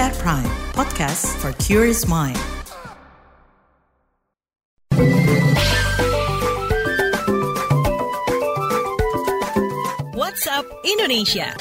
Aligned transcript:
at 0.00 0.16
Prime, 0.24 0.48
podcast 0.72 1.28
for 1.36 1.52
curious 1.60 2.08
mind. 2.08 2.38
WhatsApp 10.16 10.64
Indonesia. 10.88 11.52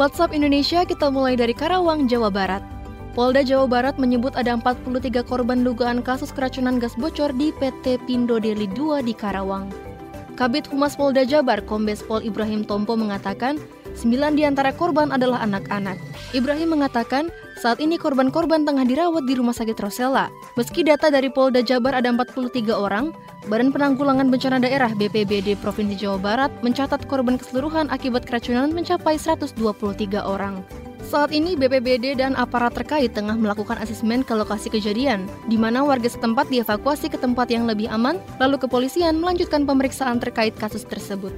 WhatsApp 0.00 0.32
Indonesia 0.32 0.88
kita 0.88 1.12
mulai 1.12 1.36
dari 1.36 1.52
Karawang, 1.52 2.08
Jawa 2.08 2.32
Barat. 2.32 2.64
Polda 3.12 3.44
Jawa 3.44 3.68
Barat 3.68 3.96
menyebut 4.00 4.32
ada 4.36 4.56
43 4.56 5.20
korban 5.24 5.64
dugaan 5.64 6.00
kasus 6.00 6.32
keracunan 6.32 6.80
gas 6.80 6.96
bocor 6.96 7.32
di 7.36 7.52
PT 7.60 8.00
Pindo 8.08 8.40
Deli 8.40 8.68
2 8.72 9.04
di 9.04 9.12
Karawang. 9.12 9.68
Kabit 10.36 10.68
Humas 10.68 10.96
Polda 10.96 11.24
Jabar 11.24 11.64
Kombes 11.64 12.04
Pol 12.04 12.20
Ibrahim 12.20 12.60
Tompo 12.64 12.92
mengatakan, 12.92 13.56
sembilan 13.96 14.36
di 14.36 14.44
antara 14.44 14.70
korban 14.76 15.10
adalah 15.10 15.40
anak-anak. 15.42 15.96
Ibrahim 16.36 16.76
mengatakan, 16.76 17.32
saat 17.56 17.80
ini 17.80 17.96
korban-korban 17.96 18.68
tengah 18.68 18.84
dirawat 18.84 19.24
di 19.24 19.32
Rumah 19.32 19.56
Sakit 19.56 19.80
Rosella. 19.80 20.28
Meski 20.60 20.84
data 20.84 21.08
dari 21.08 21.32
Polda 21.32 21.64
Jabar 21.64 21.96
ada 21.96 22.12
43 22.12 22.76
orang, 22.76 23.16
Badan 23.48 23.72
Penanggulangan 23.72 24.28
Bencana 24.28 24.60
Daerah 24.60 24.92
BPBD 24.92 25.56
Provinsi 25.58 25.96
Jawa 25.96 26.18
Barat 26.20 26.52
mencatat 26.60 27.08
korban 27.08 27.40
keseluruhan 27.40 27.88
akibat 27.88 28.28
keracunan 28.28 28.68
mencapai 28.74 29.16
123 29.16 29.56
orang. 30.20 30.60
Saat 31.06 31.30
ini 31.30 31.54
BPBD 31.54 32.18
dan 32.18 32.34
aparat 32.34 32.74
terkait 32.74 33.14
tengah 33.14 33.38
melakukan 33.38 33.78
asesmen 33.78 34.26
ke 34.26 34.34
lokasi 34.34 34.66
kejadian, 34.66 35.30
di 35.46 35.54
mana 35.54 35.86
warga 35.86 36.10
setempat 36.10 36.50
dievakuasi 36.50 37.06
ke 37.06 37.14
tempat 37.14 37.46
yang 37.46 37.62
lebih 37.70 37.86
aman, 37.86 38.18
lalu 38.42 38.58
kepolisian 38.58 39.22
melanjutkan 39.22 39.62
pemeriksaan 39.62 40.18
terkait 40.18 40.58
kasus 40.58 40.82
tersebut. 40.82 41.30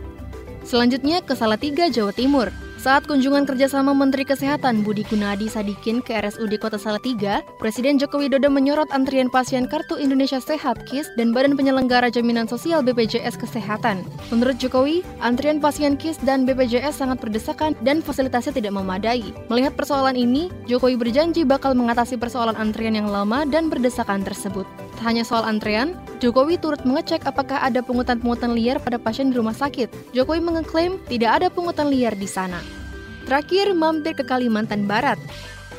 Selanjutnya 0.68 1.24
ke 1.24 1.32
Salatiga, 1.32 1.88
Jawa 1.88 2.12
Timur. 2.12 2.52
Saat 2.77 3.08
kunjungan 3.08 3.48
kerjasama 3.48 3.96
Menteri 3.96 4.22
Kesehatan 4.22 4.84
Budi 4.84 5.00
Gunadi 5.08 5.48
Sadikin 5.48 6.05
ke 6.05 6.12
RSUD 6.12 6.61
Kota 6.61 6.77
Salatiga, 6.77 7.41
Presiden 7.56 7.97
Joko 7.97 8.20
Widodo 8.20 8.52
menyorot 8.52 8.86
antrian 8.92 9.33
pasien 9.33 9.64
Kartu 9.64 9.96
Indonesia 9.96 10.36
Sehat 10.39 10.84
KIS 10.84 11.08
dan 11.16 11.33
Badan 11.33 11.56
Penyelenggara 11.56 12.12
Jaminan 12.12 12.46
Sosial 12.46 12.84
BPJS 12.84 13.41
Kesehatan. 13.41 14.05
Menurut 14.28 14.61
Jokowi, 14.61 15.00
antrian 15.24 15.56
pasien 15.56 15.96
KIS 15.96 16.20
dan 16.20 16.44
BPJS 16.44 17.00
sangat 17.00 17.19
berdesakan 17.19 17.72
dan 17.80 18.05
fasilitasnya 18.05 18.52
tidak 18.52 18.77
memadai. 18.77 19.24
Melihat 19.48 19.72
persoalan 19.72 20.20
ini, 20.20 20.52
Jokowi 20.69 21.00
berjanji 21.00 21.48
bakal 21.48 21.72
mengatasi 21.72 22.20
persoalan 22.20 22.61
antrian 22.61 22.92
yang 22.92 23.08
lama 23.08 23.48
dan 23.48 23.72
berdesakan 23.72 24.20
tersebut. 24.20 24.69
Tak 24.98 25.14
hanya 25.14 25.22
soal 25.22 25.46
antrean, 25.46 25.94
Jokowi 26.18 26.58
turut 26.58 26.82
mengecek 26.82 27.22
apakah 27.22 27.62
ada 27.62 27.78
pungutan-pungutan 27.86 28.50
liar 28.50 28.82
pada 28.82 28.98
pasien 28.98 29.30
di 29.30 29.38
rumah 29.38 29.55
sakit. 29.55 30.10
Jokowi 30.10 30.42
mengeklaim 30.42 30.98
tidak 31.06 31.38
ada 31.38 31.46
pungutan 31.55 31.86
liar 31.86 32.18
di 32.18 32.27
sana. 32.27 32.58
Terakhir, 33.22 33.78
mampir 33.78 34.18
ke 34.18 34.27
Kalimantan 34.27 34.90
Barat. 34.90 35.22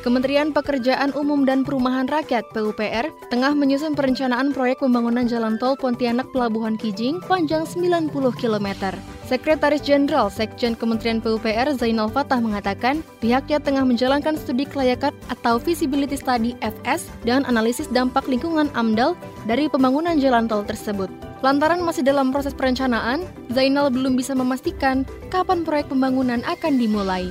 Kementerian 0.00 0.56
Pekerjaan 0.56 1.12
Umum 1.12 1.44
dan 1.44 1.68
Perumahan 1.68 2.08
Rakyat 2.08 2.48
PUPR 2.56 3.12
tengah 3.28 3.52
menyusun 3.52 3.92
perencanaan 3.92 4.56
proyek 4.56 4.80
pembangunan 4.80 5.28
jalan 5.28 5.60
tol 5.60 5.76
Pontianak 5.76 6.32
Pelabuhan 6.32 6.80
Kijing 6.80 7.20
panjang 7.20 7.68
90 7.68 8.08
km. 8.40 8.96
Sekretaris 9.30 9.86
Jenderal 9.86 10.26
Sekjen 10.26 10.74
Kementerian 10.74 11.22
PUPR 11.22 11.70
Zainal 11.78 12.10
Fatah 12.10 12.42
mengatakan 12.42 12.98
pihaknya 13.22 13.62
tengah 13.62 13.86
menjalankan 13.86 14.34
studi 14.34 14.66
kelayakan 14.66 15.14
atau 15.30 15.62
feasibility 15.62 16.18
study 16.18 16.58
FS 16.58 17.06
dan 17.22 17.46
analisis 17.46 17.86
dampak 17.94 18.26
lingkungan 18.26 18.66
AMDAL 18.74 19.14
dari 19.46 19.70
pembangunan 19.70 20.18
jalan 20.18 20.50
tol 20.50 20.66
tersebut. 20.66 21.06
Lantaran 21.46 21.78
masih 21.86 22.02
dalam 22.02 22.34
proses 22.34 22.50
perencanaan, 22.58 23.22
Zainal 23.54 23.86
belum 23.94 24.18
bisa 24.18 24.34
memastikan 24.34 25.06
kapan 25.30 25.62
proyek 25.62 25.86
pembangunan 25.86 26.42
akan 26.42 26.82
dimulai. 26.82 27.30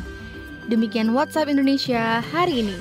Demikian 0.72 1.12
WhatsApp 1.12 1.52
Indonesia 1.52 2.24
hari 2.32 2.64
ini. 2.64 2.78